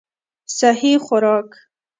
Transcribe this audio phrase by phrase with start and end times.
[0.57, 1.49] سهي خوراک